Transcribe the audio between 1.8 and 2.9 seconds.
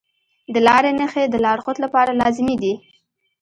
لپاره لازمي دي.